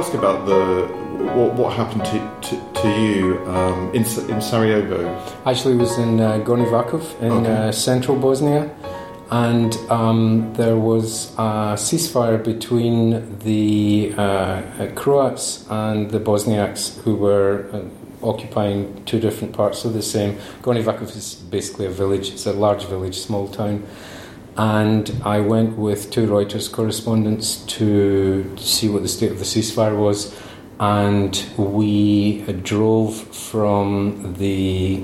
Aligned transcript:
ask 0.00 0.14
about 0.14 0.46
the 0.46 0.88
what, 1.36 1.52
what 1.54 1.72
happened 1.74 2.04
to, 2.06 2.18
to, 2.48 2.54
to 2.80 2.88
you 2.88 3.38
um, 3.48 3.90
in, 3.94 4.02
in 4.32 4.40
Sarajevo? 4.40 4.98
Actually, 5.44 5.74
it 5.74 5.78
was 5.78 5.98
in 5.98 6.18
uh, 6.18 6.38
Gornji 6.38 6.68
Vakuf 6.70 7.20
in 7.20 7.32
Okay. 7.32 7.68
uh, 7.68 7.70
central 7.70 8.16
Bosnia, 8.16 8.70
and 9.30 9.76
um, 9.90 10.54
there 10.54 10.78
was 10.78 11.34
a 11.34 11.76
ceasefire 11.86 12.42
between 12.42 13.38
the 13.40 14.14
uh, 14.16 14.62
Croats 14.94 15.66
and 15.68 16.10
the 16.10 16.18
Bosniaks 16.18 16.98
who 17.02 17.14
were 17.16 17.68
uh, 17.70 18.26
occupying 18.26 19.04
two 19.04 19.20
different 19.20 19.52
parts 19.52 19.84
of 19.84 19.92
the 19.92 20.02
same. 20.02 20.38
Gornji 20.62 20.82
Vakuf 20.82 21.14
is 21.14 21.34
basically 21.34 21.84
a 21.84 21.90
village, 21.90 22.30
it's 22.30 22.46
a 22.46 22.54
large 22.54 22.84
village, 22.86 23.16
small 23.18 23.48
town. 23.48 23.86
And 24.60 25.22
I 25.24 25.40
went 25.40 25.78
with 25.78 26.10
two 26.10 26.26
Reuters 26.26 26.70
correspondents 26.70 27.64
to 27.78 28.54
see 28.58 28.90
what 28.90 29.00
the 29.00 29.08
state 29.08 29.32
of 29.32 29.38
the 29.38 29.46
ceasefire 29.46 29.96
was. 29.96 30.38
And 30.78 31.32
we 31.56 32.42
drove 32.42 33.16
from 33.34 34.34
the 34.34 35.02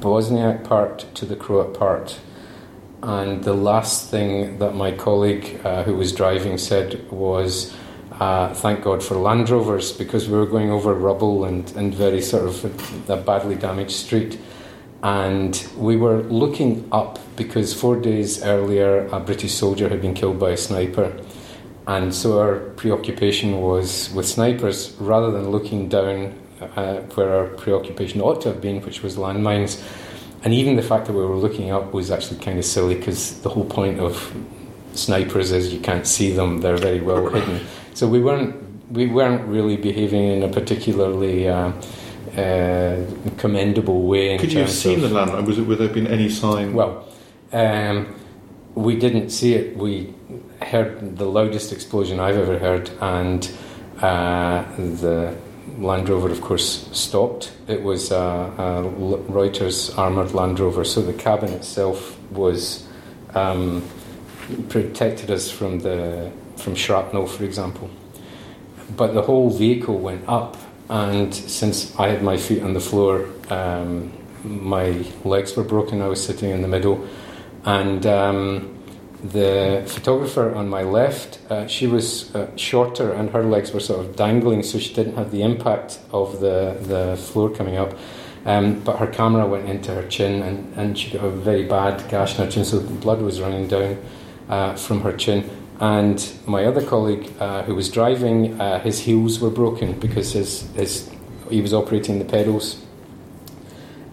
Bosniak 0.00 0.64
part 0.64 1.06
to 1.14 1.24
the 1.24 1.36
Croat 1.36 1.78
part. 1.78 2.18
And 3.04 3.44
the 3.44 3.54
last 3.54 4.10
thing 4.10 4.58
that 4.58 4.74
my 4.74 4.90
colleague 4.90 5.60
uh, 5.62 5.84
who 5.84 5.94
was 5.94 6.10
driving 6.10 6.58
said 6.58 7.08
was, 7.08 7.72
uh, 8.18 8.52
thank 8.52 8.82
God 8.82 9.00
for 9.00 9.14
Land 9.14 9.48
Rovers 9.48 9.92
because 9.92 10.28
we 10.28 10.36
were 10.36 10.44
going 10.46 10.72
over 10.72 10.92
rubble 10.92 11.44
and, 11.44 11.70
and 11.76 11.94
very 11.94 12.20
sort 12.20 12.46
of 12.46 13.08
a 13.08 13.16
badly 13.16 13.54
damaged 13.54 13.92
street. 13.92 14.40
And 15.06 15.64
we 15.76 15.96
were 15.96 16.22
looking 16.24 16.88
up 16.90 17.20
because 17.36 17.72
four 17.72 17.94
days 17.94 18.42
earlier 18.42 19.06
a 19.12 19.20
British 19.20 19.54
soldier 19.54 19.88
had 19.88 20.02
been 20.02 20.14
killed 20.14 20.40
by 20.40 20.50
a 20.50 20.56
sniper. 20.56 21.16
And 21.86 22.12
so 22.12 22.40
our 22.40 22.56
preoccupation 22.74 23.60
was 23.60 24.12
with 24.12 24.26
snipers 24.26 24.96
rather 24.98 25.30
than 25.30 25.50
looking 25.50 25.88
down 25.88 26.34
uh, 26.74 27.02
where 27.14 27.32
our 27.36 27.46
preoccupation 27.46 28.20
ought 28.20 28.40
to 28.42 28.48
have 28.48 28.60
been, 28.60 28.82
which 28.82 29.04
was 29.04 29.16
landmines. 29.16 29.80
And 30.42 30.52
even 30.52 30.74
the 30.74 30.82
fact 30.82 31.06
that 31.06 31.12
we 31.12 31.24
were 31.24 31.36
looking 31.36 31.70
up 31.70 31.92
was 31.92 32.10
actually 32.10 32.40
kind 32.40 32.58
of 32.58 32.64
silly 32.64 32.96
because 32.96 33.40
the 33.42 33.48
whole 33.50 33.64
point 33.64 34.00
of 34.00 34.34
snipers 34.94 35.52
is 35.52 35.72
you 35.72 35.78
can't 35.78 36.08
see 36.08 36.32
them; 36.32 36.62
they're 36.62 36.76
very 36.76 37.00
well 37.00 37.28
hidden. 37.28 37.64
So 37.94 38.08
we 38.08 38.20
weren't 38.20 38.56
we 38.90 39.06
weren't 39.06 39.46
really 39.46 39.76
behaving 39.76 40.24
in 40.24 40.42
a 40.42 40.48
particularly 40.48 41.48
uh, 41.48 41.70
commendable 43.38 44.02
way. 44.02 44.36
Could 44.38 44.52
you 44.52 44.60
have 44.60 44.70
seen 44.70 45.02
of, 45.02 45.10
the 45.10 45.16
landmine? 45.16 45.46
Was 45.46 45.58
it? 45.58 45.62
Would 45.62 45.78
there 45.78 45.88
been 45.88 46.06
any 46.06 46.28
sign? 46.28 46.74
Well, 46.74 47.08
um, 47.52 48.14
we 48.74 48.96
didn't 48.96 49.30
see 49.30 49.54
it. 49.54 49.76
We 49.76 50.14
heard 50.62 51.16
the 51.16 51.26
loudest 51.26 51.72
explosion 51.72 52.20
I've 52.20 52.36
ever 52.36 52.58
heard, 52.58 52.90
and 53.00 53.50
uh, 54.00 54.64
the 54.76 55.36
Land 55.78 56.08
Rover, 56.08 56.30
of 56.30 56.40
course, 56.40 56.88
stopped. 56.92 57.52
It 57.68 57.82
was 57.82 58.10
a, 58.10 58.16
a 58.16 58.82
Reuters 59.30 59.96
armoured 59.96 60.32
Land 60.32 60.60
Rover, 60.60 60.84
so 60.84 61.02
the 61.02 61.12
cabin 61.14 61.52
itself 61.52 62.18
was 62.30 62.86
um, 63.34 63.82
protected 64.68 65.30
us 65.30 65.50
from 65.50 65.80
the 65.80 66.32
from 66.56 66.74
shrapnel, 66.74 67.26
for 67.26 67.44
example. 67.44 67.90
But 68.96 69.14
the 69.14 69.22
whole 69.22 69.50
vehicle 69.50 69.98
went 69.98 70.28
up, 70.28 70.56
and 70.88 71.34
since 71.34 71.98
I 71.98 72.08
had 72.08 72.22
my 72.22 72.36
feet 72.36 72.62
on 72.62 72.74
the 72.74 72.80
floor, 72.80 73.28
um, 73.50 74.12
my 74.44 75.04
legs 75.24 75.56
were 75.56 75.64
broken. 75.64 76.02
I 76.02 76.08
was 76.08 76.24
sitting 76.24 76.50
in 76.50 76.62
the 76.62 76.68
middle, 76.68 77.06
and 77.64 78.06
um, 78.06 78.78
the 79.22 79.84
photographer 79.86 80.54
on 80.54 80.68
my 80.68 80.82
left, 80.82 81.40
uh, 81.50 81.66
she 81.66 81.86
was 81.86 82.34
uh, 82.34 82.54
shorter, 82.56 83.12
and 83.12 83.30
her 83.30 83.42
legs 83.42 83.72
were 83.72 83.80
sort 83.80 84.04
of 84.04 84.16
dangling, 84.16 84.62
so 84.62 84.78
she 84.78 84.94
didn't 84.94 85.16
have 85.16 85.30
the 85.30 85.42
impact 85.42 85.98
of 86.12 86.40
the 86.40 86.76
the 86.82 87.16
floor 87.16 87.50
coming 87.50 87.76
up. 87.76 87.94
Um, 88.44 88.78
but 88.80 88.98
her 88.98 89.08
camera 89.08 89.44
went 89.44 89.68
into 89.68 89.92
her 89.92 90.06
chin, 90.06 90.40
and, 90.42 90.72
and 90.76 90.96
she 90.96 91.10
got 91.10 91.24
a 91.24 91.30
very 91.30 91.64
bad 91.64 92.08
gash 92.08 92.38
in 92.38 92.44
her 92.44 92.50
chin, 92.50 92.64
so 92.64 92.80
blood 92.80 93.20
was 93.20 93.40
running 93.40 93.66
down 93.66 93.98
uh, 94.48 94.74
from 94.76 95.00
her 95.00 95.12
chin. 95.12 95.50
And 95.80 96.32
my 96.46 96.64
other 96.64 96.84
colleague, 96.84 97.32
uh, 97.38 97.62
who 97.64 97.74
was 97.74 97.90
driving, 97.90 98.58
uh, 98.60 98.80
his 98.80 99.00
heels 99.00 99.40
were 99.40 99.50
broken 99.50 99.98
because 100.00 100.32
his, 100.32 100.62
his 100.74 101.10
he 101.50 101.60
was 101.60 101.74
operating 101.74 102.18
the 102.18 102.24
pedals. 102.24 102.82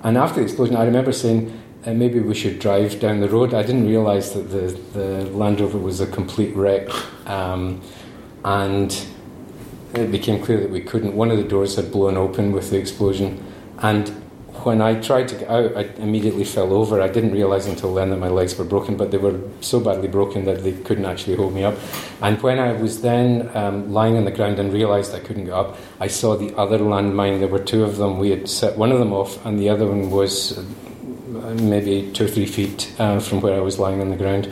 And 0.04 0.18
after 0.18 0.42
the 0.42 0.46
explosion, 0.46 0.76
I 0.76 0.84
remember 0.84 1.14
saying, 1.14 1.62
uh, 1.86 1.94
maybe 1.94 2.20
we 2.20 2.36
should 2.36 2.60
drive 2.60 3.00
down 3.00 3.22
the 3.22 3.30
road. 3.30 3.54
I 3.54 3.62
didn't 3.62 3.88
realise 3.88 4.32
that 4.32 4.50
the, 4.50 4.78
the 4.94 5.26
Land 5.32 5.62
Rover 5.62 5.78
was 5.78 6.02
a 6.02 6.08
complete 6.08 6.56
wreck. 6.56 6.90
Um, 7.28 7.82
and 8.44 9.06
it 9.94 10.12
became 10.12 10.44
clear 10.44 10.60
that 10.60 10.70
we 10.70 10.82
couldn't. 10.82 11.16
One 11.16 11.32
of 11.32 11.38
the 11.38 11.44
doors 11.44 11.76
had 11.76 11.92
blown 11.92 12.18
open 12.18 12.52
with 12.52 12.70
the 12.70 12.78
explosion. 12.78 13.44
And 13.80 14.23
when 14.66 14.82
I 14.82 15.00
tried 15.00 15.28
to 15.30 15.36
get 15.36 15.50
out, 15.50 15.76
I 15.76 15.84
immediately 15.98 16.44
fell 16.44 16.74
over. 16.74 17.02
I 17.02 17.08
didn't 17.08 17.32
realise 17.32 17.68
until 17.68 17.94
then 17.94 18.10
that 18.10 18.18
my 18.18 18.30
legs 18.30 18.58
were 18.58 18.66
broken, 18.66 18.98
but 18.98 19.12
they 19.12 19.18
were 19.18 19.40
so 19.62 19.80
badly 19.80 20.08
broken 20.08 20.46
that 20.46 20.64
they 20.64 20.74
couldn't 20.74 21.06
actually 21.06 21.36
hold 21.36 21.54
me 21.54 21.64
up. 21.64 21.76
And 22.22 22.42
when 22.42 22.60
I 22.60 22.74
was 22.74 23.02
then 23.02 23.50
um, 23.56 23.92
lying 23.92 24.18
on 24.18 24.26
the 24.26 24.32
ground 24.32 24.60
and 24.60 24.74
realised 24.74 25.14
I 25.14 25.20
couldn't 25.20 25.46
get 25.46 25.54
up, 25.54 25.78
I 26.00 26.08
saw 26.08 26.36
the 26.36 26.56
other 26.56 26.80
landmine. 26.80 27.40
There 27.40 27.48
were 27.48 27.64
two 27.64 27.84
of 27.84 27.98
them. 27.98 28.20
We 28.20 28.30
had 28.32 28.50
set 28.50 28.78
one 28.78 28.92
of 28.92 29.00
them 29.00 29.14
off, 29.14 29.46
and 29.46 29.60
the 29.60 29.70
other 29.70 29.88
one 29.88 30.10
was 30.10 30.58
uh, 30.58 30.64
maybe 31.62 32.12
two 32.12 32.26
or 32.26 32.28
three 32.28 32.46
feet 32.46 32.94
uh, 33.00 33.20
from 33.20 33.42
where 33.42 33.56
I 33.56 33.62
was 33.62 33.80
lying 33.80 34.02
on 34.02 34.10
the 34.10 34.18
ground. 34.18 34.50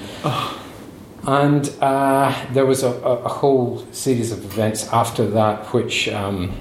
And 1.27 1.71
uh, 1.81 2.33
there 2.51 2.65
was 2.65 2.81
a, 2.81 2.89
a, 2.89 3.15
a 3.25 3.29
whole 3.29 3.85
series 3.91 4.31
of 4.31 4.43
events 4.43 4.87
after 4.91 5.27
that, 5.27 5.65
which 5.67 6.09
um, 6.09 6.51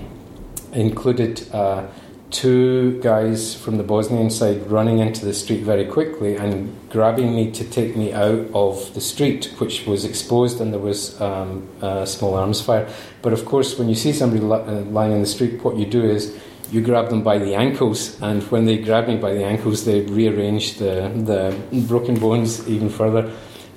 included 0.72 1.48
uh, 1.52 1.86
two 2.30 3.00
guys 3.00 3.54
from 3.54 3.76
the 3.76 3.82
Bosnian 3.82 4.30
side 4.30 4.70
running 4.70 4.98
into 4.98 5.24
the 5.24 5.34
street 5.34 5.62
very 5.62 5.84
quickly 5.84 6.36
and 6.36 6.74
grabbing 6.88 7.34
me 7.34 7.50
to 7.52 7.64
take 7.64 7.96
me 7.96 8.12
out 8.12 8.46
of 8.54 8.94
the 8.94 9.00
street, 9.00 9.54
which 9.58 9.86
was 9.86 10.04
exposed 10.04 10.60
and 10.60 10.72
there 10.72 10.80
was 10.80 11.20
um, 11.20 11.68
a 11.82 12.06
small 12.06 12.34
arms 12.34 12.60
fire. 12.60 12.88
But 13.22 13.32
of 13.32 13.44
course, 13.44 13.78
when 13.78 13.88
you 13.88 13.94
see 13.94 14.12
somebody 14.12 14.44
uh, 14.44 14.82
lying 14.90 15.12
in 15.12 15.20
the 15.20 15.26
street, 15.26 15.62
what 15.62 15.76
you 15.76 15.86
do 15.86 16.02
is 16.02 16.38
you 16.70 16.80
grab 16.80 17.08
them 17.08 17.22
by 17.22 17.38
the 17.38 17.54
ankles, 17.54 18.20
and 18.22 18.42
when 18.44 18.64
they 18.64 18.78
grab 18.78 19.08
me 19.08 19.16
by 19.16 19.34
the 19.34 19.44
ankles, 19.44 19.84
they 19.84 20.02
rearrange 20.02 20.78
the, 20.78 21.10
the 21.14 21.80
broken 21.88 22.18
bones 22.18 22.68
even 22.68 22.88
further. 22.88 23.32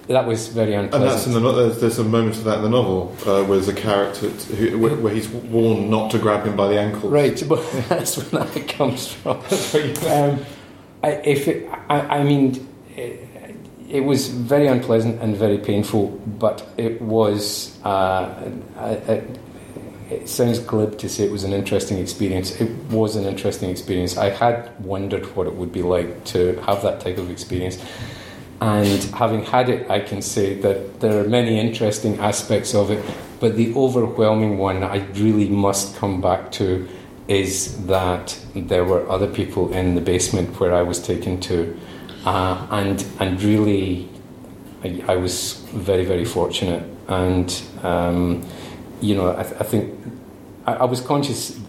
That 0.07 0.27
was 0.27 0.49
very 0.49 0.73
unpleasant. 0.73 1.03
and 1.03 1.11
that's 1.11 1.25
in 1.27 1.33
the 1.33 1.51
there's, 1.53 1.79
there's 1.79 1.99
a 1.99 2.03
moment 2.03 2.35
of 2.35 2.43
that 2.43 2.57
in 2.57 2.63
the 2.63 2.69
novel 2.69 3.15
uh, 3.21 3.43
where 3.45 3.57
there's 3.57 3.69
a 3.69 3.73
character 3.73 4.29
t- 4.31 4.55
who, 4.55 4.77
where, 4.77 4.95
where 4.95 5.13
he's 5.13 5.29
warned 5.29 5.89
not 5.89 6.11
to 6.11 6.19
grab 6.19 6.45
him 6.45 6.57
by 6.57 6.67
the 6.67 6.77
ankle. 6.79 7.09
Right, 7.09 7.41
but 7.47 7.63
that's 7.89 8.17
where 8.17 8.43
that 8.43 8.67
comes 8.67 9.13
from. 9.13 9.37
um, 10.11 10.45
I, 11.03 11.11
if 11.23 11.47
it, 11.47 11.69
I, 11.89 12.19
I 12.19 12.23
mean, 12.23 12.67
it, 12.95 13.29
it 13.89 14.01
was 14.01 14.27
very 14.27 14.67
unpleasant 14.67 15.21
and 15.21 15.37
very 15.37 15.57
painful, 15.57 16.07
but 16.39 16.67
it 16.77 17.01
was. 17.01 17.77
Uh, 17.85 18.51
I, 18.77 18.89
I, 18.89 19.23
it 20.09 20.29
sounds 20.29 20.59
glib 20.59 20.97
to 20.99 21.09
say 21.09 21.23
it 21.23 21.31
was 21.31 21.43
an 21.43 21.53
interesting 21.53 21.97
experience. 21.97 22.59
It 22.59 22.69
was 22.91 23.15
an 23.15 23.25
interesting 23.25 23.69
experience. 23.69 24.17
I 24.17 24.29
had 24.29 24.71
wondered 24.83 25.25
what 25.35 25.47
it 25.47 25.55
would 25.55 25.71
be 25.71 25.81
like 25.81 26.25
to 26.25 26.55
have 26.61 26.81
that 26.83 26.99
type 26.99 27.17
of 27.17 27.31
experience. 27.31 27.83
And 28.63 29.03
having 29.15 29.43
had 29.43 29.67
it, 29.67 29.89
I 29.89 29.99
can 29.99 30.21
say 30.21 30.53
that 30.61 31.01
there 31.01 31.19
are 31.19 31.27
many 31.27 31.59
interesting 31.59 32.17
aspects 32.19 32.73
of 32.73 32.91
it, 32.91 33.03
but 33.41 33.57
the 33.57 33.75
overwhelming 33.75 34.57
one 34.57 34.83
I 34.83 34.99
really 35.15 35.49
must 35.49 35.97
come 35.97 36.21
back 36.21 36.49
to 36.53 36.87
is 37.27 37.85
that 37.87 38.39
there 38.55 38.85
were 38.85 39.05
other 39.09 39.27
people 39.27 39.73
in 39.73 39.95
the 39.95 40.01
basement 40.01 40.57
where 40.61 40.73
I 40.73 40.81
was 40.81 41.05
taken 41.05 41.41
to, 41.41 41.77
uh, 42.23 42.65
and 42.71 43.05
and 43.19 43.43
really, 43.43 44.07
I, 44.81 45.03
I 45.09 45.15
was 45.17 45.55
very 45.73 46.05
very 46.05 46.23
fortunate, 46.23 46.83
and 47.09 47.49
um, 47.83 48.47
you 49.01 49.13
know 49.13 49.35
I, 49.35 49.43
th- 49.43 49.59
I 49.59 49.63
think 49.65 49.93
I, 50.65 50.73
I 50.75 50.85
was 50.85 51.01
conscious 51.01 51.59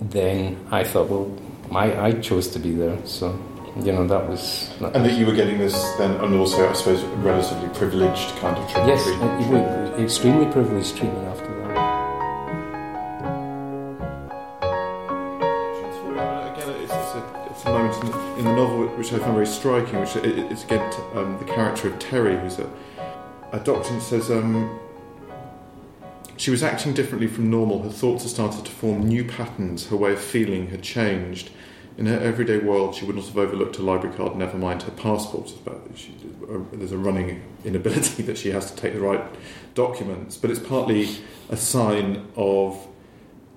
then. 0.00 0.56
I 0.70 0.84
thought, 0.84 1.08
well, 1.08 1.36
I, 1.72 2.10
I 2.10 2.12
chose 2.12 2.46
to 2.50 2.60
be 2.60 2.70
there, 2.70 3.04
so 3.06 3.36
you 3.80 3.92
know 3.92 4.06
that 4.06 4.28
was. 4.28 4.70
That 4.80 4.94
And 4.94 5.04
that 5.04 5.18
you 5.18 5.26
were 5.26 5.34
getting 5.34 5.58
this 5.58 5.74
then, 5.98 6.12
and 6.20 6.34
also, 6.34 6.68
I 6.68 6.72
suppose, 6.74 7.02
relatively 7.24 7.68
privileged 7.70 8.36
kind 8.36 8.56
of 8.56 8.64
treatment. 8.70 8.88
Yes, 8.88 9.04
treatment. 9.04 9.40
it- 9.40 10.00
it- 10.00 10.02
extremely 10.02 10.46
privileged 10.46 10.96
treatment 10.96 11.26
after 11.28 11.46
that. 11.46 11.62
Again, 16.56 16.68
it's, 16.82 16.92
it's, 16.92 17.64
a, 17.64 17.70
moment 17.70 17.94
in 18.04 18.10
the, 18.10 18.18
in 18.38 18.44
the 18.44 18.54
novel 18.54 18.86
which 18.88 19.12
I 19.12 19.18
find 19.18 19.34
very 19.34 19.46
striking, 19.46 20.00
which 20.00 20.16
is 20.16 20.64
again 20.64 20.92
um, 21.14 21.38
the 21.38 21.44
character 21.44 21.88
of 21.88 21.98
Terry, 21.98 22.38
who's 22.38 22.58
a, 22.58 22.70
a 23.52 23.60
doctor, 23.60 23.92
and 23.92 24.02
says 24.02 24.30
um, 24.30 24.78
she 26.36 26.50
was 26.50 26.62
acting 26.62 26.92
differently 26.92 27.26
from 27.28 27.50
normal. 27.50 27.82
Her 27.82 27.90
thoughts 27.90 28.24
had 28.24 28.30
started 28.30 28.64
to 28.64 28.70
form 28.70 29.06
new 29.06 29.24
patterns. 29.24 29.86
Her 29.86 29.96
way 29.96 30.12
of 30.12 30.20
feeling 30.20 30.68
had 30.68 30.82
changed. 30.82 31.50
In 31.98 32.06
her 32.06 32.18
everyday 32.18 32.58
world, 32.58 32.94
she 32.94 33.04
would 33.04 33.16
not 33.16 33.26
have 33.26 33.36
overlooked 33.36 33.78
a 33.78 33.82
library 33.82 34.16
card, 34.16 34.36
never 34.36 34.56
mind 34.56 34.82
her 34.82 34.90
passport. 34.92 35.52
There's 36.72 36.92
a 36.92 36.98
running 36.98 37.42
inability 37.64 38.22
that 38.24 38.38
she 38.38 38.50
has 38.50 38.70
to 38.70 38.76
take 38.76 38.94
the 38.94 39.00
right 39.00 39.22
documents, 39.74 40.36
but 40.36 40.50
it's 40.50 40.60
partly 40.60 41.08
a 41.50 41.56
sign 41.56 42.26
of 42.36 42.86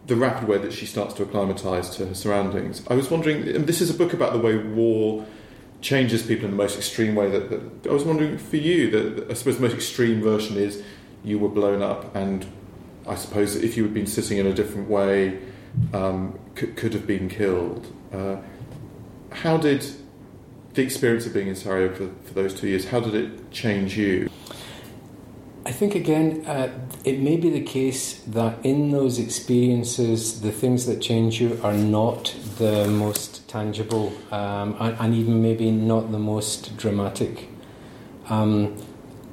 the 0.08 0.16
rapid 0.16 0.48
way 0.48 0.58
that 0.58 0.72
she 0.72 0.86
starts 0.86 1.14
to 1.16 1.24
acclimatise 1.24 1.90
to 1.96 2.06
her 2.06 2.14
surroundings. 2.14 2.84
I 2.90 2.94
was 2.94 3.10
wondering, 3.10 3.48
and 3.48 3.66
this 3.66 3.82
is 3.82 3.90
a 3.90 3.94
book 3.94 4.14
about 4.14 4.34
the 4.34 4.40
way 4.40 4.58
war 4.58 5.26
changes 5.81 6.24
people 6.24 6.46
in 6.46 6.52
the 6.52 6.58
most 6.58 6.78
extreme 6.78 7.16
way. 7.16 7.30
That, 7.30 7.50
that 7.50 7.90
I 7.90 7.94
was 7.94 8.04
wondering 8.04 8.38
for 8.38 8.58
you, 8.58 8.92
that 8.92 9.31
I 9.31 9.34
suppose 9.34 9.56
the 9.56 9.64
most 9.64 9.76
extreme 9.76 10.22
version 10.22 10.58
is 10.58 10.84
you 11.24 11.40
were 11.40 11.50
blown 11.50 11.81
up, 11.81 12.16
and 12.16 12.46
I 13.08 13.16
suppose 13.16 13.56
if 13.56 13.78
you 13.78 13.84
had 13.84 13.94
been 13.94 14.08
sitting 14.08 14.38
in 14.38 14.46
a 14.46 14.54
different 14.54 14.90
way, 14.90 15.40
um, 15.94 16.39
could, 16.56 16.75
could 16.75 16.94
have 16.94 17.07
been 17.07 17.30
killed. 17.30 17.88
Uh, 18.13 18.38
how 19.31 19.57
did 19.57 19.86
the 20.75 20.81
experience 20.81 21.25
of 21.25 21.33
being 21.33 21.48
in 21.48 21.56
Sarajevo 21.56 22.10
for, 22.10 22.27
for, 22.27 22.33
those 22.33 22.54
two 22.54 22.68
years, 22.68 22.86
how 22.89 23.00
did 23.00 23.16
it 23.16 23.51
change 23.51 23.98
you? 23.98 24.30
I 25.66 25.72
think 25.72 25.95
again, 25.95 26.45
uh, 26.45 26.69
it 27.04 27.19
may 27.19 27.38
be 27.38 27.50
the 27.50 27.63
case 27.63 28.19
that 28.27 28.63
in 28.63 28.92
those 28.92 29.18
experiences, 29.18 30.42
the 30.42 30.51
things 30.51 30.86
that 30.86 31.01
change 31.01 31.42
you 31.42 31.60
are 31.63 31.74
not 31.74 32.36
the 32.57 32.88
most 32.88 33.48
tangible 33.50 34.13
um, 34.31 34.75
and, 34.80 34.95
and, 35.00 35.16
even 35.16 35.42
maybe 35.42 35.71
not 35.71 36.12
the 36.12 36.19
most 36.19 36.78
dramatic. 36.78 37.50
Um, 38.30 38.75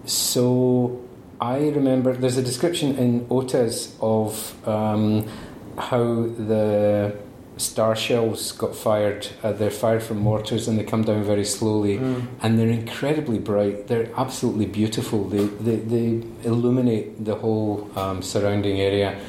so 0.07 1.03
I 1.41 1.59
remember 1.59 2.15
there's 2.15 2.39
a 2.39 2.43
description 2.43 2.97
in 2.97 3.27
Otes 3.29 3.95
of 4.01 4.57
um, 4.67 5.29
how 5.79 6.27
the 6.27 7.17
star 7.57 7.95
shells 7.95 8.53
got 8.53 8.75
fired. 8.75 9.29
Uh, 9.43 9.53
they're 9.53 9.71
fired 9.71 10.03
from 10.03 10.19
mortars 10.19 10.69
and 10.69 10.79
they 10.79 10.85
come 10.85 11.03
down 11.03 11.23
very 11.23 11.45
slowly, 11.45 11.99
mm. 11.99 12.27
and 12.43 12.59
they're 12.59 12.71
incredibly 12.71 13.39
bright. 13.39 13.89
They're 13.89 14.11
absolutely 14.17 14.67
beautiful. 14.67 15.29
They 15.29 15.47
they, 15.47 15.77
they 15.77 16.27
illuminate 16.45 17.25
the 17.25 17.37
whole 17.37 17.91
um, 17.97 18.23
surrounding 18.23 18.81
area. 18.81 19.21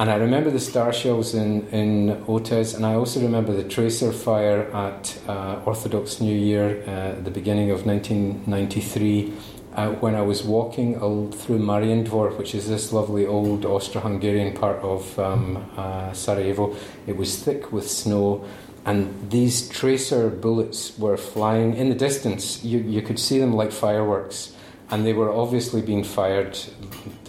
And 0.00 0.08
I 0.10 0.14
remember 0.14 0.50
the 0.52 0.60
star 0.60 0.92
shells 0.92 1.34
in, 1.34 1.66
in 1.70 2.24
Otes, 2.28 2.74
and 2.74 2.86
I 2.86 2.94
also 2.94 3.20
remember 3.20 3.52
the 3.52 3.68
tracer 3.68 4.12
fire 4.12 4.70
at 4.72 5.18
uh, 5.26 5.60
Orthodox 5.64 6.20
New 6.20 6.36
Year 6.36 6.84
uh, 6.86 7.20
the 7.20 7.32
beginning 7.32 7.72
of 7.72 7.84
1993 7.84 9.32
uh, 9.78 9.90
when 10.00 10.16
I 10.16 10.22
was 10.22 10.42
walking 10.42 10.94
through 11.30 11.60
Marijin 11.60 12.04
Dvor, 12.04 12.36
which 12.36 12.52
is 12.52 12.68
this 12.68 12.92
lovely 12.92 13.24
old 13.24 13.64
Austro-Hungarian 13.64 14.54
part 14.54 14.78
of 14.82 15.16
um, 15.20 15.70
uh, 15.76 16.12
Sarajevo. 16.12 16.74
It 17.06 17.16
was 17.16 17.40
thick 17.40 17.70
with 17.70 17.88
snow, 17.88 18.44
and 18.84 19.30
these 19.30 19.68
tracer 19.68 20.30
bullets 20.30 20.98
were 20.98 21.16
flying 21.16 21.76
in 21.76 21.90
the 21.90 21.94
distance. 21.94 22.64
You, 22.64 22.80
you 22.80 23.02
could 23.02 23.20
see 23.20 23.38
them 23.38 23.52
like 23.52 23.70
fireworks, 23.70 24.52
and 24.90 25.06
they 25.06 25.12
were 25.12 25.30
obviously 25.30 25.80
being 25.80 26.02
fired 26.02 26.58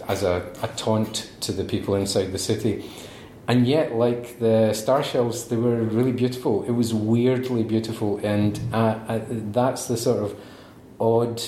as 0.08 0.24
a, 0.24 0.52
a 0.60 0.68
taunt 0.74 1.30
to 1.42 1.52
the 1.52 1.62
people 1.62 1.94
inside 1.94 2.32
the 2.32 2.38
city. 2.38 2.84
And 3.46 3.64
yet, 3.64 3.94
like 3.94 4.40
the 4.40 4.72
star 4.74 5.04
shells, 5.04 5.46
they 5.46 5.56
were 5.56 5.82
really 5.82 6.12
beautiful. 6.12 6.64
It 6.64 6.72
was 6.72 6.92
weirdly 6.92 7.62
beautiful, 7.62 8.18
and 8.24 8.58
uh, 8.72 8.98
uh 9.06 9.20
that's 9.28 9.86
the 9.86 9.96
sort 9.96 10.18
of 10.24 10.36
odd 10.98 11.40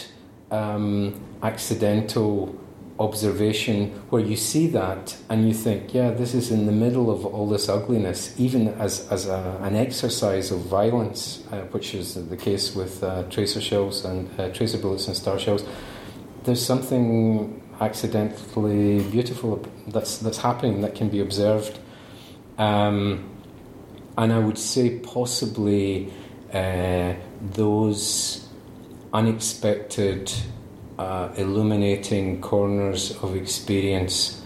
um, 0.53 1.21
accidental 1.43 2.59
observation 3.01 3.91
where 4.11 4.23
you 4.23 4.37
see 4.37 4.67
that 4.69 5.17
and 5.29 5.49
you 5.49 5.55
think, 5.55 5.93
yeah, 5.93 6.11
this 6.11 6.35
is 6.35 6.51
in 6.51 6.67
the 6.67 6.73
middle 6.73 7.11
of 7.11 7.25
all 7.27 7.49
this 7.49 7.69
ugliness, 7.69 8.39
even 8.39 8.69
as, 8.69 9.09
as 9.11 9.27
a, 9.27 9.59
an 9.63 9.75
exercise 9.75 10.51
of 10.51 10.61
violence, 10.61 11.43
uh, 11.51 11.63
which 11.73 11.95
is 11.95 12.15
the 12.15 12.37
case 12.37 12.75
with 12.75 13.03
uh, 13.03 13.25
tracer 13.25 13.61
shells 13.61 14.05
and 14.05 14.29
uh, 14.39 14.49
tracer 14.51 14.79
bullets 14.79 15.09
and 15.09 15.17
star 15.17 15.39
shells. 15.39 15.65
There's 16.45 16.65
something 16.65 17.61
accidentally 17.81 19.03
beautiful 19.11 19.65
that's 19.89 20.19
that's 20.19 20.39
happening 20.39 20.83
that 20.83 20.95
can 20.95 21.09
be 21.09 21.21
observed, 21.21 21.79
um, 22.59 23.29
and 24.19 24.33
I 24.33 24.39
would 24.39 24.59
say 24.59 24.99
possibly 24.99 26.13
uh, 26.53 27.15
those 27.41 28.49
unexpected, 29.13 30.33
uh, 30.99 31.31
illuminating 31.37 32.41
corners 32.41 33.17
of 33.23 33.37
experience 33.37 34.43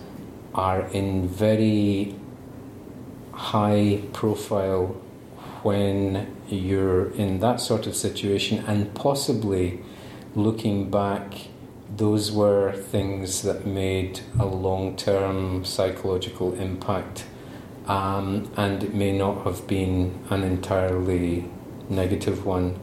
are 0.54 0.86
in 0.88 1.28
very 1.28 2.14
high 3.32 4.02
profile 4.12 4.86
when 5.62 6.34
you're 6.48 7.10
in 7.12 7.40
that 7.40 7.60
sort 7.60 7.86
of 7.86 7.94
situation, 7.94 8.64
and 8.66 8.94
possibly 8.94 9.80
looking 10.34 10.90
back, 10.90 11.48
those 11.96 12.30
were 12.30 12.72
things 12.72 13.42
that 13.42 13.66
made 13.66 14.20
a 14.38 14.46
long 14.46 14.96
term 14.96 15.64
psychological 15.64 16.54
impact. 16.54 17.24
Um, 17.86 18.50
and 18.56 18.82
it 18.82 18.94
may 18.94 19.16
not 19.16 19.44
have 19.44 19.66
been 19.66 20.18
an 20.30 20.42
entirely 20.42 21.48
negative 21.88 22.44
one. 22.44 22.78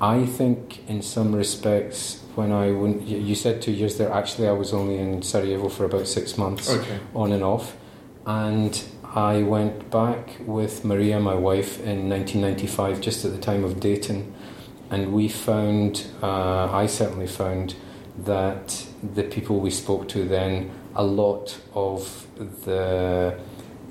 I 0.00 0.26
think, 0.26 0.88
in 0.88 1.02
some 1.02 1.34
respects, 1.34 2.22
when 2.34 2.52
I 2.52 2.72
went, 2.72 3.02
you 3.02 3.34
said 3.34 3.62
two 3.62 3.72
years 3.72 3.96
there. 3.96 4.12
Actually, 4.12 4.48
I 4.48 4.52
was 4.52 4.72
only 4.72 4.98
in 4.98 5.22
Sarajevo 5.22 5.68
for 5.68 5.84
about 5.84 6.08
six 6.08 6.36
months, 6.36 6.70
okay. 6.70 6.98
on 7.14 7.32
and 7.32 7.42
off, 7.42 7.76
and 8.26 8.82
I 9.14 9.42
went 9.42 9.90
back 9.90 10.36
with 10.40 10.84
Maria, 10.84 11.20
my 11.20 11.34
wife, 11.34 11.78
in 11.78 12.08
1995, 12.08 13.00
just 13.00 13.24
at 13.24 13.32
the 13.32 13.38
time 13.38 13.62
of 13.62 13.78
Dayton, 13.78 14.34
and 14.90 15.12
we 15.12 15.28
found, 15.28 16.06
uh, 16.22 16.70
I 16.72 16.86
certainly 16.86 17.28
found, 17.28 17.76
that 18.18 18.86
the 19.02 19.24
people 19.24 19.60
we 19.60 19.70
spoke 19.70 20.08
to 20.08 20.24
then, 20.24 20.70
a 20.94 21.04
lot 21.04 21.58
of 21.74 22.26
the 22.64 23.38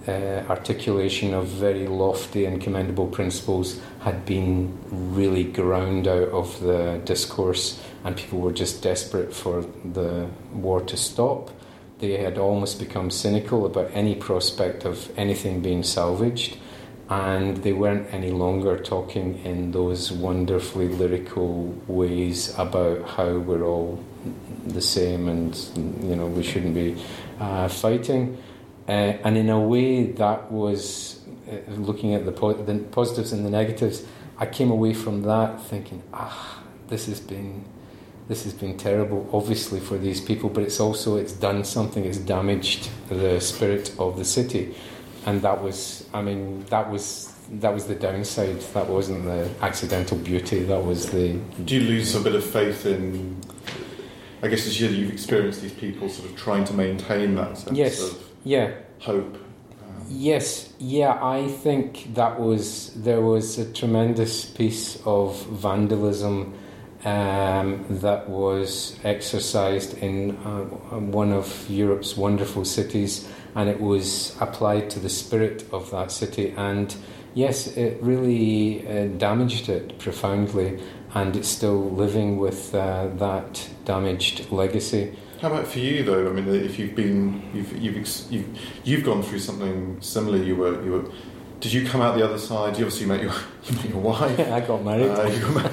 uh, 0.08 0.44
articulation 0.50 1.34
of 1.34 1.48
very 1.48 1.88
lofty 1.88 2.46
and 2.46 2.62
commendable 2.62 3.08
principles 3.08 3.80
had 4.02 4.26
been 4.26 4.78
really 4.92 5.44
ground 5.44 6.08
out 6.08 6.30
of 6.30 6.60
the 6.62 7.02
discourse, 7.06 7.82
and 8.04 8.16
people 8.18 8.40
were 8.40 8.52
just 8.52 8.84
desperate 8.84 9.34
for 9.34 9.66
the 9.94 10.28
war 10.54 10.82
to 10.82 10.98
stop. 10.98 11.50
They 12.00 12.18
had 12.18 12.38
almost 12.38 12.80
become 12.80 13.10
cynical 13.10 13.66
about 13.66 13.92
any 13.94 14.16
prospect 14.16 14.84
of 14.84 15.10
anything 15.18 15.62
being 15.62 15.84
salvaged, 15.84 16.58
and 17.10 17.58
they 17.58 17.74
weren't 17.74 18.14
any 18.14 18.32
longer 18.32 18.78
talking 18.78 19.40
in 19.46 19.72
those 19.72 20.12
wonderfully 20.12 20.90
lyrical 20.90 21.74
ways 21.88 22.54
about 22.58 23.08
how 23.08 23.38
we're 23.38 23.64
all 23.64 24.04
the 24.66 24.82
same 24.82 25.28
and 25.28 25.56
you 26.02 26.16
know 26.16 26.28
we 26.28 26.42
shouldn't 26.42 26.74
be 26.74 26.96
uh, 27.40 27.68
fighting. 27.68 28.38
Uh, 28.88 28.92
and 29.24 29.38
in 29.38 29.50
a 29.50 29.60
way, 29.60 30.08
that 30.08 30.52
was 30.52 31.22
uh, 31.50 31.72
looking 31.72 32.14
at 32.14 32.26
the, 32.26 32.32
po- 32.32 32.54
the, 32.54 32.80
positives 32.92 33.32
and 33.32 33.46
the 33.46 33.50
negatives. 33.50 34.06
I 34.38 34.46
came 34.46 34.72
away 34.72 34.94
from 34.94 35.22
that 35.24 35.62
thinking, 35.62 36.04
ah, 36.14 36.62
this 36.90 37.06
has 37.06 37.20
been 37.20 37.66
this 38.28 38.46
has 38.46 38.54
been 38.54 38.78
terrible, 38.78 39.30
obviously 39.34 39.82
for 39.82 39.98
these 39.98 40.22
people, 40.22 40.50
but 40.50 40.64
it's 40.64 40.80
also 40.80 41.18
it's 41.18 41.34
done 41.34 41.64
something. 41.64 42.06
It's 42.06 42.18
damaged 42.18 42.90
the 43.10 43.40
spirit 43.42 43.94
of 44.00 44.18
the 44.18 44.24
city, 44.24 44.76
and 45.26 45.42
that 45.42 45.62
was, 45.62 46.08
I 46.14 46.22
mean, 46.22 46.64
that 46.70 46.90
was 46.90 47.34
that 47.52 47.74
was 47.74 47.86
the 47.86 47.96
downside. 47.96 48.62
That 48.74 48.88
wasn't 48.88 49.26
the 49.26 49.50
accidental 49.62 50.18
beauty. 50.18 50.64
That 50.64 50.84
was 50.84 51.10
the. 51.12 51.34
Do 51.66 51.76
you 51.76 51.82
lose 51.82 52.16
a 52.16 52.22
bit 52.22 52.36
of 52.36 52.46
faith 52.46 52.86
in? 52.86 53.42
I 54.42 54.48
guess 54.48 54.68
as 54.68 54.80
you've 54.80 55.12
experienced 55.12 55.62
these 55.62 55.74
people 55.74 56.10
sort 56.10 56.30
of 56.30 56.36
trying 56.36 56.66
to 56.66 56.74
maintain 56.74 57.36
that 57.36 57.58
sense 57.58 57.78
yes. 57.78 58.02
of 58.02 58.33
yeah. 58.44 58.72
hope. 59.00 59.36
Um, 59.36 60.06
yes, 60.10 60.74
yeah, 60.80 61.18
I 61.22 61.48
think 61.48 62.14
that 62.16 62.40
was 62.40 62.92
there 62.96 63.22
was 63.22 63.58
a 63.58 63.72
tremendous 63.74 64.46
piece 64.46 65.02
of 65.06 65.46
vandalism 65.48 66.54
um, 67.06 67.86
that 67.90 68.30
was 68.30 68.98
exercised 69.04 69.98
in 69.98 70.32
uh, 70.38 70.64
one 71.00 71.34
of 71.34 71.70
Europe's 71.70 72.16
wonderful 72.16 72.66
cities, 72.66 73.28
and 73.56 73.70
it 73.70 73.80
was 73.80 74.36
applied 74.40 74.90
to 74.92 75.00
the 75.00 75.10
spirit 75.10 75.66
of 75.72 75.92
that 75.92 76.12
city. 76.12 76.54
And 76.56 76.96
yes, 77.34 77.68
it 77.78 78.02
really 78.02 78.88
uh, 78.88 79.08
damaged 79.18 79.70
it 79.70 80.00
profoundly, 80.00 80.82
and 81.14 81.36
it's 81.36 81.50
still 81.50 81.92
living 81.92 82.38
with 82.38 82.74
uh, 82.74 83.08
that 83.16 83.70
damaged 83.86 84.52
legacy. 84.52 85.16
How 85.44 85.52
about 85.52 85.68
for 85.68 85.80
you 85.80 86.04
though? 86.04 86.30
I 86.30 86.32
mean, 86.32 86.48
if 86.48 86.80
you've 86.80 86.96
been, 86.96 87.44
you've 87.54 87.78
you've 87.78 87.98
you've, 88.32 88.60
you've 88.86 89.04
gone 89.04 89.22
through 89.22 89.40
something 89.40 90.00
similar. 90.00 90.38
You 90.38 90.56
were 90.56 90.82
you 90.86 90.92
were. 90.94 91.12
Did 91.60 91.74
you 91.74 91.86
come 91.86 92.00
out 92.00 92.18
the 92.18 92.24
other 92.24 92.38
side? 92.38 92.78
You 92.78 92.86
obviously 92.86 93.08
met 93.08 93.22
your 93.22 93.34
you 93.66 93.76
met 93.76 93.90
your 93.90 94.00
wife. 94.00 94.40
I 94.40 94.62
got 94.62 94.86
married. 94.86 95.10
Uh, 95.10 95.28
got 95.28 95.54
married. 95.54 95.72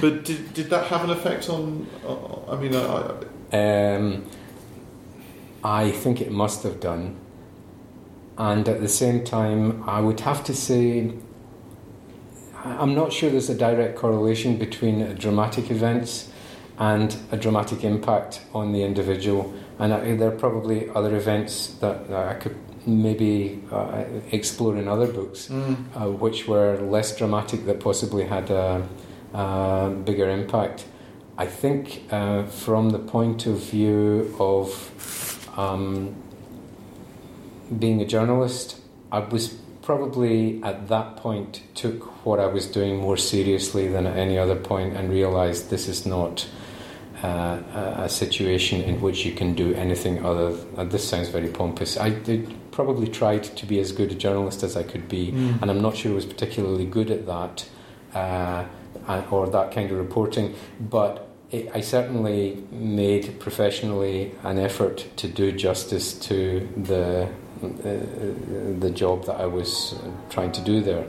but 0.00 0.24
did, 0.24 0.52
did 0.54 0.70
that 0.70 0.88
have 0.88 1.04
an 1.04 1.10
effect 1.10 1.48
on? 1.48 1.86
Uh, 2.04 2.50
I 2.50 2.56
mean, 2.56 2.74
I, 2.74 3.94
um, 3.94 4.24
I 5.62 5.92
think 5.92 6.20
it 6.20 6.32
must 6.32 6.64
have 6.64 6.80
done. 6.80 7.14
And 8.36 8.68
at 8.68 8.80
the 8.80 8.88
same 8.88 9.22
time, 9.22 9.88
I 9.88 10.00
would 10.00 10.18
have 10.18 10.42
to 10.42 10.52
say, 10.52 11.12
I'm 12.64 12.96
not 12.96 13.12
sure 13.12 13.30
there's 13.30 13.50
a 13.50 13.54
direct 13.54 13.96
correlation 13.96 14.56
between 14.56 15.14
dramatic 15.14 15.70
events 15.70 16.32
and 16.78 17.16
a 17.32 17.36
dramatic 17.36 17.84
impact 17.84 18.42
on 18.54 18.72
the 18.72 18.82
individual. 18.82 19.54
And 19.78 19.92
I, 19.92 20.14
there 20.16 20.28
are 20.28 20.38
probably 20.38 20.90
other 20.90 21.16
events 21.16 21.68
that, 21.80 22.08
that 22.08 22.28
I 22.28 22.34
could 22.34 22.56
maybe 22.86 23.62
uh, 23.72 24.04
explore 24.30 24.76
in 24.76 24.88
other 24.88 25.06
books, 25.06 25.48
mm. 25.48 25.76
uh, 25.94 26.10
which 26.10 26.46
were 26.46 26.78
less 26.78 27.16
dramatic 27.16 27.66
that 27.66 27.80
possibly 27.80 28.24
had 28.24 28.50
a, 28.50 28.86
a 29.34 29.90
bigger 30.04 30.30
impact. 30.30 30.86
I 31.38 31.46
think 31.46 32.04
uh, 32.10 32.44
from 32.44 32.90
the 32.90 32.98
point 32.98 33.46
of 33.46 33.58
view 33.58 34.34
of 34.38 35.52
um, 35.58 36.14
being 37.78 38.00
a 38.00 38.06
journalist, 38.06 38.80
I 39.10 39.18
was 39.18 39.58
probably 39.82 40.62
at 40.62 40.88
that 40.88 41.16
point 41.16 41.62
took 41.74 42.24
what 42.26 42.40
I 42.40 42.46
was 42.46 42.66
doing 42.66 42.96
more 42.96 43.16
seriously 43.16 43.86
than 43.88 44.06
at 44.06 44.16
any 44.16 44.36
other 44.38 44.56
point 44.56 44.96
and 44.96 45.10
realized 45.10 45.70
this 45.70 45.86
is 45.88 46.04
not 46.04 46.48
uh, 47.26 48.04
a 48.04 48.08
situation 48.08 48.82
in 48.82 49.00
which 49.00 49.24
you 49.24 49.32
can 49.32 49.54
do 49.54 49.74
anything 49.74 50.24
other. 50.24 50.52
This 50.84 51.08
sounds 51.08 51.28
very 51.28 51.48
pompous. 51.48 51.96
I 51.96 52.10
did 52.10 52.54
probably 52.70 53.08
tried 53.08 53.42
to 53.42 53.64
be 53.66 53.80
as 53.80 53.90
good 53.92 54.12
a 54.12 54.14
journalist 54.14 54.62
as 54.62 54.76
I 54.76 54.82
could 54.82 55.08
be, 55.08 55.32
mm. 55.32 55.60
and 55.60 55.70
I'm 55.70 55.80
not 55.80 55.96
sure 55.96 56.12
I 56.12 56.14
was 56.14 56.26
particularly 56.26 56.84
good 56.84 57.10
at 57.10 57.26
that 57.26 57.68
uh, 58.14 58.64
or 59.30 59.48
that 59.48 59.72
kind 59.72 59.90
of 59.90 59.96
reporting. 59.98 60.54
But 60.78 61.26
it, 61.50 61.70
I 61.74 61.80
certainly 61.80 62.62
made 62.70 63.40
professionally 63.40 64.32
an 64.42 64.58
effort 64.58 65.06
to 65.16 65.26
do 65.28 65.52
justice 65.52 66.12
to 66.28 66.68
the 66.76 67.28
uh, 67.62 68.78
the 68.78 68.92
job 68.94 69.24
that 69.24 69.40
I 69.40 69.46
was 69.46 69.94
trying 70.28 70.52
to 70.52 70.60
do 70.60 70.82
there. 70.82 71.06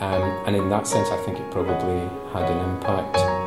Um, 0.00 0.22
and 0.46 0.56
in 0.56 0.68
that 0.70 0.86
sense, 0.86 1.08
I 1.08 1.16
think 1.24 1.38
it 1.38 1.50
probably 1.50 2.00
had 2.32 2.50
an 2.50 2.70
impact. 2.70 3.39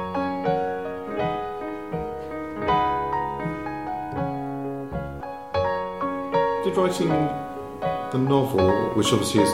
Writing 6.75 7.09
the 7.09 8.17
novel, 8.17 8.89
which 8.95 9.13
obviously 9.13 9.41
is, 9.41 9.49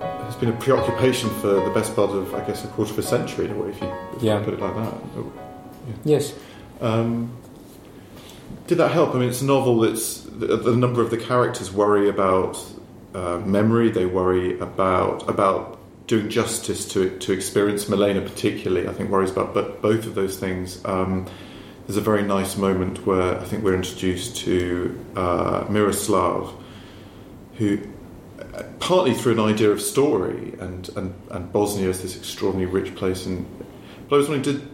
has 0.00 0.36
been 0.36 0.50
a 0.50 0.56
preoccupation 0.58 1.30
for 1.40 1.48
the 1.48 1.70
best 1.74 1.96
part 1.96 2.10
of, 2.10 2.34
I 2.34 2.46
guess, 2.46 2.62
a 2.64 2.68
quarter 2.68 2.92
of 2.92 2.98
a 2.98 3.02
century, 3.02 3.46
if 3.46 3.80
you, 3.80 3.88
if 4.14 4.22
yeah. 4.22 4.38
you 4.38 4.44
put 4.44 4.54
it 4.54 4.60
like 4.60 4.74
that. 4.76 4.94
Yeah. 5.16 5.94
Yes. 6.04 6.34
Um, 6.82 7.32
did 8.66 8.78
that 8.78 8.90
help? 8.90 9.14
I 9.14 9.18
mean, 9.18 9.30
it's 9.30 9.40
a 9.40 9.46
novel 9.46 9.80
that's 9.80 10.20
the, 10.20 10.58
the 10.58 10.76
number 10.76 11.00
of 11.00 11.10
the 11.10 11.16
characters 11.16 11.72
worry 11.72 12.08
about 12.08 12.62
uh, 13.14 13.38
memory. 13.38 13.90
They 13.90 14.06
worry 14.06 14.58
about 14.60 15.28
about 15.28 15.78
doing 16.06 16.28
justice 16.28 16.86
to 16.92 17.18
to 17.18 17.32
experience. 17.32 17.88
Milena 17.88 18.20
particularly, 18.20 18.86
I 18.86 18.92
think, 18.92 19.10
worries 19.10 19.30
about 19.30 19.54
but 19.54 19.80
both 19.80 20.06
of 20.06 20.14
those 20.14 20.38
things. 20.38 20.84
Um, 20.84 21.26
there's 21.88 21.96
a 21.96 22.02
very 22.02 22.22
nice 22.22 22.58
moment 22.58 23.06
where 23.06 23.40
I 23.40 23.44
think 23.44 23.64
we're 23.64 23.74
introduced 23.74 24.36
to 24.38 25.06
uh, 25.16 25.64
Miroslav, 25.70 26.54
who 27.54 27.78
uh, 28.38 28.62
partly 28.78 29.14
through 29.14 29.32
an 29.32 29.40
idea 29.40 29.70
of 29.70 29.80
story 29.80 30.54
and, 30.60 30.86
and, 30.96 31.14
and 31.30 31.50
Bosnia 31.50 31.88
is 31.88 32.02
this 32.02 32.14
extraordinarily 32.14 32.70
rich 32.70 32.94
place. 32.94 33.24
And 33.24 33.46
but 34.06 34.16
I 34.16 34.18
was 34.18 34.28
wondering, 34.28 34.56
did 34.56 34.68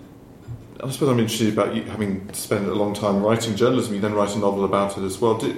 I 0.83 0.91
suppose 0.91 1.09
I'm 1.09 1.21
interested 1.21 1.53
about 1.53 1.77
you 1.77 1.85
having 1.85 2.33
spent 2.35 2.67
a 2.67 2.75
long 2.75 2.95
time 2.95 3.23
writing 3.23 3.55
journalism. 3.55 3.95
You 3.95 4.01
then 4.01 4.15
write 4.15 4.35
a 4.35 4.39
novel 4.41 4.65
about 4.65 4.99
it 4.99 5.05
as 5.05 5.21
well. 5.21 5.39
Did, 5.39 5.57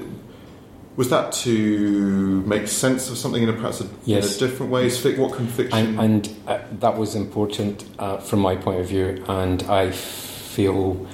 was 0.96 1.08
that 1.08 1.32
to 1.32 2.42
make 2.42 2.68
sense 2.68 3.08
of 3.08 3.16
something 3.16 3.42
in 3.42 3.48
a 3.48 3.54
perhaps 3.54 3.80
a, 3.80 3.88
yes. 4.04 4.40
in 4.40 4.46
a 4.46 4.48
different 4.50 4.72
way? 4.72 4.90
What 4.90 5.34
can 5.34 5.46
fiction? 5.46 5.98
And, 5.98 5.98
and 5.98 6.36
uh, 6.46 6.58
that 6.80 6.98
was 6.98 7.14
important 7.14 7.88
uh, 7.98 8.18
from 8.18 8.40
my 8.40 8.56
point 8.56 8.80
of 8.80 8.88
view, 8.88 9.24
and 9.26 9.62
I 9.62 9.90
feel 9.90 11.06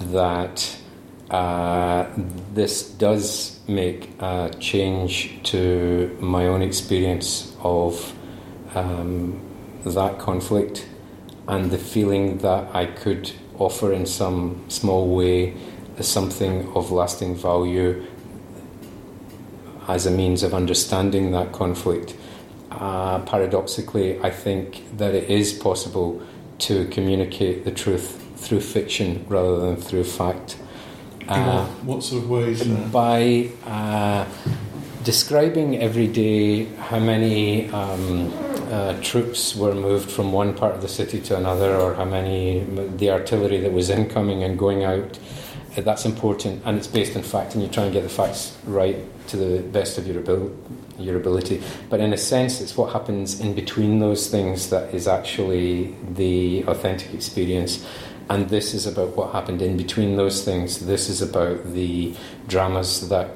that 0.00 0.76
uh, 1.30 2.06
this 2.54 2.90
does 2.90 3.60
make 3.68 4.10
a 4.20 4.50
change 4.58 5.40
to 5.44 6.16
my 6.20 6.46
own 6.46 6.62
experience 6.62 7.54
of 7.62 8.12
um, 8.74 9.40
that 9.84 10.18
conflict 10.18 10.88
and 11.46 11.70
the 11.70 11.78
feeling 11.78 12.38
that 12.38 12.74
I 12.74 12.86
could 12.86 13.32
offer 13.58 13.92
in 13.92 14.06
some 14.06 14.64
small 14.68 15.14
way 15.14 15.54
something 16.00 16.66
of 16.74 16.90
lasting 16.90 17.36
value 17.36 18.06
as 19.86 20.06
a 20.06 20.10
means 20.10 20.42
of 20.42 20.54
understanding 20.54 21.32
that 21.32 21.52
conflict. 21.52 22.16
Uh, 22.70 23.18
paradoxically, 23.20 24.18
I 24.20 24.30
think 24.30 24.96
that 24.96 25.14
it 25.14 25.28
is 25.28 25.52
possible 25.52 26.22
to 26.60 26.86
communicate 26.86 27.64
the 27.64 27.70
truth 27.70 28.29
through 28.40 28.60
fiction 28.60 29.24
rather 29.28 29.60
than 29.60 29.76
through 29.76 30.04
fact. 30.04 30.56
Uh, 31.28 31.64
what 31.84 32.02
sort 32.02 32.24
of 32.24 32.30
ways? 32.30 32.66
By 32.90 33.50
uh, 33.64 34.26
describing 35.04 35.78
every 35.78 36.08
day 36.08 36.64
how 36.88 36.98
many 36.98 37.70
um, 37.70 38.32
uh, 38.70 39.00
troops 39.00 39.54
were 39.54 39.74
moved 39.74 40.10
from 40.10 40.32
one 40.32 40.54
part 40.54 40.74
of 40.74 40.82
the 40.82 40.88
city 40.88 41.20
to 41.20 41.36
another, 41.36 41.76
or 41.76 41.94
how 41.94 42.04
many 42.04 42.64
the 42.96 43.10
artillery 43.10 43.58
that 43.60 43.72
was 43.72 43.90
incoming 43.90 44.42
and 44.42 44.58
going 44.58 44.82
out. 44.82 45.18
Uh, 45.76 45.82
that's 45.82 46.04
important, 46.04 46.62
and 46.64 46.76
it's 46.76 46.88
based 46.88 47.16
on 47.16 47.22
fact, 47.22 47.54
and 47.54 47.62
you 47.62 47.68
try 47.68 47.84
and 47.84 47.92
get 47.92 48.02
the 48.02 48.08
facts 48.08 48.56
right 48.64 48.96
to 49.28 49.36
the 49.36 49.62
best 49.62 49.98
of 49.98 50.06
your 50.06 50.18
ability. 50.18 50.54
Your 50.98 51.16
ability, 51.16 51.62
but 51.88 52.00
in 52.00 52.12
a 52.12 52.18
sense, 52.18 52.60
it's 52.60 52.76
what 52.76 52.92
happens 52.92 53.40
in 53.40 53.54
between 53.54 54.00
those 54.00 54.28
things 54.28 54.68
that 54.68 54.92
is 54.92 55.08
actually 55.08 55.94
the 56.12 56.62
authentic 56.64 57.14
experience. 57.14 57.86
And 58.30 58.48
this 58.48 58.74
is 58.74 58.86
about 58.86 59.16
what 59.16 59.32
happened 59.32 59.60
in 59.60 59.76
between 59.76 60.16
those 60.16 60.44
things. 60.44 60.86
This 60.86 61.08
is 61.08 61.20
about 61.20 61.72
the 61.72 62.14
dramas 62.46 63.08
that 63.08 63.28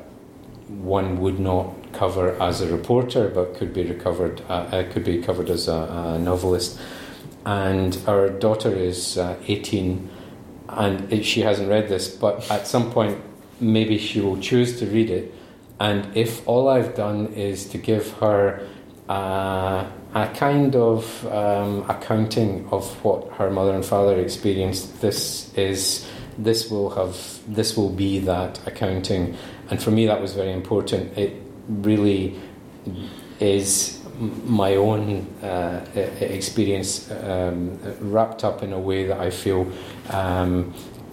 one 0.68 1.20
would 1.20 1.40
not 1.40 1.74
cover 1.92 2.40
as 2.40 2.60
a 2.60 2.72
reporter, 2.72 3.28
but 3.28 3.54
could 3.56 3.74
be 3.74 3.82
recovered, 3.82 4.40
uh, 4.48 4.52
uh, 4.52 4.92
could 4.92 5.02
be 5.02 5.20
covered 5.20 5.50
as 5.50 5.66
a, 5.66 6.14
a, 6.14 6.18
novelist. 6.20 6.78
And 7.44 8.00
our 8.06 8.28
daughter 8.28 8.72
is 8.72 9.18
uh, 9.18 9.36
18, 9.48 10.08
and 10.68 11.12
it, 11.12 11.24
she 11.24 11.40
hasn't 11.40 11.68
read 11.68 11.88
this, 11.88 12.08
but 12.08 12.48
at 12.48 12.68
some 12.68 12.92
point, 12.92 13.20
maybe 13.58 13.98
she 13.98 14.20
will 14.20 14.38
choose 14.38 14.78
to 14.78 14.86
read 14.86 15.10
it. 15.10 15.34
And 15.80 16.16
if 16.16 16.46
all 16.46 16.68
I've 16.68 16.94
done 16.94 17.32
is 17.34 17.66
to 17.70 17.78
give 17.78 18.12
her 18.18 18.64
uh, 19.08 19.90
a 20.14 20.28
kind 20.34 20.74
of 20.76 21.26
um, 21.26 21.88
accounting 21.88 22.68
of 22.70 23.04
what 23.04 23.32
her 23.32 23.50
mother 23.50 23.74
and 23.74 23.84
father 23.84 24.18
experienced, 24.20 25.00
this 25.00 25.52
is 25.54 26.08
this 26.38 26.70
will 26.70 26.90
have 26.90 27.40
this 27.46 27.76
will 27.76 27.90
be 27.90 28.18
that 28.18 28.58
accounting 28.66 29.36
and 29.70 29.82
for 29.82 29.90
me 29.90 30.06
that 30.06 30.20
was 30.20 30.34
very 30.34 30.52
important. 30.52 31.16
It 31.16 31.40
really 31.68 32.40
is 33.40 34.00
my 34.44 34.76
own 34.76 35.26
uh, 35.42 35.84
experience 36.20 37.10
um, 37.10 37.78
wrapped 38.00 38.44
up 38.44 38.62
in 38.62 38.72
a 38.72 38.78
way 38.78 39.06
that 39.06 39.18
I 39.18 39.30
feel 39.30 39.70
um, 40.10 40.72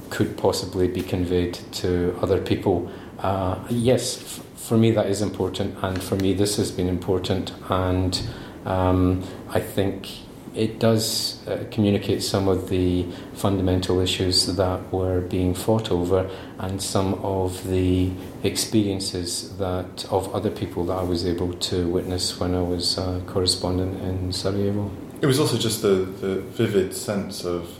could 0.09 0.37
possibly 0.37 0.87
be 0.87 1.01
conveyed 1.01 1.55
to 1.73 2.17
other 2.21 2.39
people. 2.39 2.91
Uh, 3.19 3.57
yes, 3.69 4.39
for 4.71 4.77
me 4.77 4.89
that 4.91 5.07
is 5.07 5.21
important, 5.21 5.75
and 5.83 6.01
for 6.01 6.15
me 6.15 6.31
this 6.31 6.55
has 6.55 6.71
been 6.71 6.87
important, 6.87 7.51
and 7.67 8.21
um, 8.65 9.21
I 9.49 9.59
think 9.59 10.07
it 10.55 10.79
does 10.79 11.45
uh, 11.45 11.65
communicate 11.71 12.23
some 12.23 12.47
of 12.47 12.69
the 12.69 13.05
fundamental 13.33 13.99
issues 13.99 14.55
that 14.55 14.79
were 14.93 15.19
being 15.19 15.53
fought 15.53 15.91
over 15.91 16.29
and 16.59 16.81
some 16.81 17.15
of 17.15 17.67
the 17.67 18.11
experiences 18.43 19.57
that 19.57 20.05
of 20.09 20.33
other 20.33 20.49
people 20.49 20.85
that 20.85 20.93
I 20.93 21.03
was 21.03 21.25
able 21.25 21.51
to 21.51 21.89
witness 21.89 22.39
when 22.39 22.55
I 22.55 22.61
was 22.61 22.97
a 22.97 23.21
correspondent 23.27 24.01
in 24.01 24.31
Sarajevo. 24.31 24.89
It 25.21 25.25
was 25.25 25.37
also 25.37 25.57
just 25.57 25.81
the, 25.81 25.95
the 26.23 26.35
vivid 26.59 26.95
sense 26.95 27.43
of, 27.43 27.77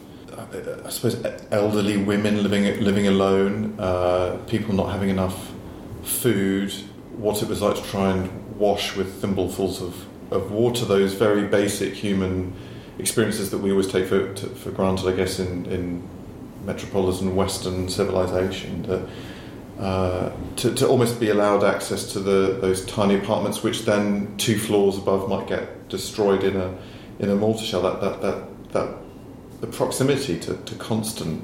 I 0.85 0.89
suppose, 0.89 1.15
elderly 1.51 1.95
women 1.95 2.43
living 2.43 2.83
living 2.83 3.07
alone, 3.07 3.79
uh, 3.79 4.37
people 4.47 4.75
not 4.75 4.91
having 4.91 5.07
enough 5.07 5.53
food, 6.03 6.71
what 7.17 7.41
it 7.41 7.49
was 7.49 7.61
like 7.61 7.75
to 7.75 7.83
try 7.83 8.11
and 8.11 8.57
wash 8.57 8.95
with 8.95 9.21
thimblefuls 9.21 9.81
of 9.81 10.07
of 10.31 10.51
water, 10.51 10.85
those 10.85 11.13
very 11.13 11.45
basic 11.45 11.93
human 11.93 12.53
experiences 12.97 13.51
that 13.51 13.57
we 13.57 13.69
always 13.69 13.87
take 13.91 14.07
for, 14.07 14.33
to, 14.33 14.47
for 14.47 14.71
granted, 14.71 15.07
I 15.07 15.11
guess, 15.11 15.39
in, 15.39 15.65
in 15.65 16.07
metropolitan 16.65 17.35
Western 17.35 17.89
civilization. 17.89 18.83
That, 18.83 19.09
uh, 19.79 20.31
to, 20.57 20.73
to 20.75 20.87
almost 20.87 21.19
be 21.19 21.29
allowed 21.29 21.63
access 21.63 22.13
to 22.13 22.19
the, 22.19 22.57
those 22.61 22.85
tiny 22.85 23.15
apartments, 23.15 23.63
which 23.63 23.83
then 23.83 24.37
two 24.37 24.57
floors 24.57 24.97
above 24.97 25.27
might 25.27 25.47
get 25.47 25.89
destroyed 25.89 26.43
in 26.43 26.55
a 26.55 26.77
in 27.19 27.29
a 27.29 27.35
mortar 27.35 27.63
shell. 27.63 27.81
That 27.81 27.99
that 27.99 28.21
that, 28.21 28.71
that 28.73 28.95
the 29.59 29.67
proximity 29.67 30.39
to, 30.39 30.55
to 30.55 30.75
constant 30.75 31.43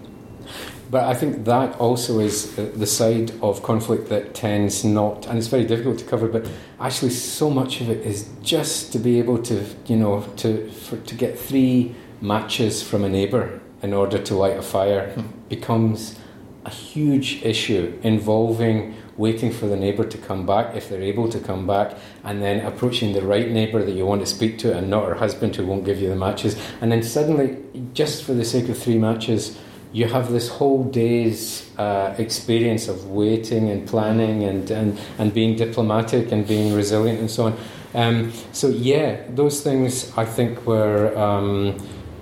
but 0.90 1.04
I 1.04 1.14
think 1.14 1.46
that 1.46 1.76
also 1.80 2.20
is 2.20 2.58
uh, 2.58 2.72
the 2.76 2.88
side 2.88 3.32
of 3.42 3.64
conflict 3.64 4.10
that 4.10 4.34
tends 4.34 4.84
not, 4.84 5.28
and 5.28 5.38
it's 5.38 5.48
very 5.48 5.66
difficult 5.66 6.00
to 6.00 6.06
cover. 6.06 6.28
But 6.28 6.48
actually, 6.80 7.12
so 7.12 7.50
much 7.50 7.82
of 7.82 7.90
it 7.90 8.06
is 8.06 8.30
just 8.42 8.92
to 8.94 9.00
be 9.00 9.20
able 9.20 9.40
to, 9.44 9.66
you 9.88 9.98
know, 9.98 10.22
to 10.38 10.70
for, 10.70 10.98
to 10.98 11.16
get 11.16 11.38
three 11.38 11.96
matches 12.22 12.82
from 12.82 13.04
a 13.04 13.10
neighbour 13.10 13.60
in 13.84 13.94
order 13.94 14.18
to 14.18 14.36
light 14.36 14.58
a 14.58 14.62
fire 14.62 15.12
Hmm. 15.12 15.22
becomes 15.50 16.18
a 16.66 16.70
huge 16.70 17.42
issue 17.44 17.98
involving 18.04 18.96
waiting 19.16 19.52
for 19.52 19.68
the 19.68 19.76
neighbour 19.76 20.04
to 20.04 20.18
come 20.18 20.46
back 20.46 20.76
if 20.76 20.90
they're 20.90 21.02
able 21.02 21.30
to 21.30 21.40
come 21.40 21.66
back 21.66 21.96
and 22.24 22.42
then 22.42 22.60
approaching 22.66 23.14
the 23.14 23.22
right 23.22 23.50
neighbour 23.52 23.84
that 23.84 23.94
you 23.94 24.06
want 24.06 24.20
to 24.22 24.28
speak 24.28 24.58
to 24.60 24.76
and 24.76 24.90
not 24.90 25.08
her 25.08 25.16
husband 25.16 25.56
who 25.56 25.66
won't 25.66 25.86
give 25.86 26.00
you 26.02 26.10
the 26.10 26.16
matches 26.16 26.60
and 26.82 26.92
then 26.92 27.02
suddenly 27.02 27.58
just 27.94 28.24
for 28.24 28.34
the 28.34 28.44
sake 28.44 28.68
of 28.70 28.78
three 28.78 28.98
matches 28.98 29.58
you 29.94 30.06
have 30.08 30.32
this 30.32 30.50
whole 30.50 30.84
day's 30.84 31.70
uh, 31.78 32.14
experience 32.18 32.88
of 32.88 33.06
waiting 33.10 33.70
and 33.70 33.88
planning 33.88 34.44
and, 34.44 34.70
and, 34.72 35.00
and 35.18 35.34
being 35.34 35.56
diplomatic 35.56 36.32
and 36.32 36.48
being 36.48 36.74
resilient 36.74 37.20
and 37.20 37.32
so 37.32 37.46
on 37.46 37.58
um, 37.94 38.32
so 38.52 38.68
yeah 38.68 39.22
those 39.30 39.62
things 39.62 40.12
I 40.18 40.26
think 40.26 40.66
were 40.66 41.18
um, 41.18 41.78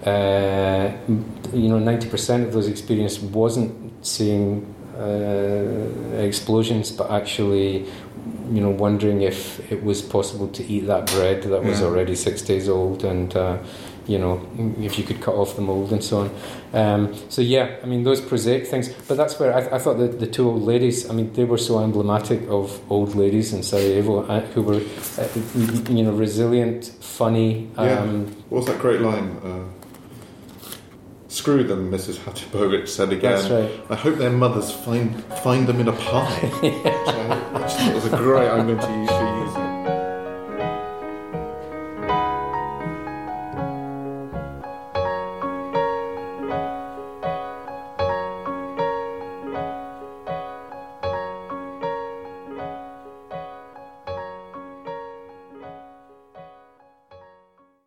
uh, 0.05 0.91
you 1.53 1.67
know 1.69 1.79
90% 1.79 2.43
of 2.45 2.53
those 2.53 2.67
experiences 2.67 3.19
wasn't 3.19 4.05
seeing 4.05 4.74
uh, 4.98 6.17
explosions, 6.19 6.91
but 6.91 7.12
actually, 7.12 7.86
you 8.50 8.62
know, 8.62 8.69
wondering 8.69 9.22
if 9.24 9.69
it 9.72 9.84
was 9.84 10.01
possible 10.01 10.48
to 10.50 10.63
eat 10.63 10.88
that 10.88 11.07
bread 11.12 11.43
that 11.43 11.63
was 11.63 11.81
Yeah. 11.81 11.88
already 11.88 12.15
six 12.15 12.41
days 12.41 12.69
old, 12.69 13.03
and 13.03 13.36
uh, 13.36 13.57
you 14.07 14.17
know, 14.19 14.45
if 14.79 14.97
you 14.97 15.03
could 15.03 15.21
cut 15.21 15.35
off 15.35 15.55
the 15.55 15.62
mold 15.62 15.91
and 15.91 16.03
so 16.03 16.21
on. 16.21 16.31
Um, 16.74 17.15
so 17.29 17.41
yeah, 17.41 17.77
I 17.81 17.85
mean 17.85 18.03
those 18.03 18.21
prosaic 18.21 18.67
things. 18.67 18.89
But 19.07 19.17
that's 19.17 19.39
where 19.39 19.53
I, 19.53 19.75
I 19.75 19.79
thought 19.79 19.97
that 19.97 20.19
the 20.19 20.27
two 20.27 20.47
old 20.47 20.62
ladies. 20.62 21.09
I 21.09 21.13
mean, 21.13 21.33
they 21.33 21.43
were 21.45 21.57
so 21.57 21.79
emblematic 21.79 22.41
of 22.50 22.79
old 22.91 23.15
ladies 23.15 23.53
in 23.53 23.63
Sarajevo 23.63 24.25
uh, 24.27 24.41
who 24.53 24.62
were, 24.62 24.81
uh, 25.17 25.27
you 25.89 26.03
know, 26.03 26.12
resilient, 26.12 26.85
funny. 27.01 27.69
Yeah. 27.77 28.00
Um, 28.00 28.27
What 28.50 28.59
was 28.59 28.67
that 28.67 28.79
great 28.79 29.01
line? 29.01 29.38
Uh, 29.43 29.63
Screw 31.27 31.65
them, 31.65 31.91
Mrs. 31.91 32.15
Hatipovich 32.19 32.88
said 32.88 33.12
again. 33.12 33.33
That's 33.33 33.50
right. 33.50 33.69
I 33.89 33.95
hope 33.95 34.15
their 34.15 34.29
mothers 34.29 34.71
find 34.71 35.21
find 35.43 35.67
them 35.67 35.81
in 35.81 35.89
a 35.89 35.91
pie. 35.91 36.39
Which 36.62 37.74
I, 37.74 37.91
thought 37.91 37.93
was 37.93 38.05
a 38.05 38.15
great. 38.15 38.47
I'm 38.47 38.65
going 38.67 38.79
to 38.79 39.00
use 39.00 39.09
for. 39.09 39.34